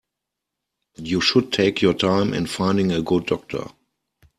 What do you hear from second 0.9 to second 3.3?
You should take your time in finding a good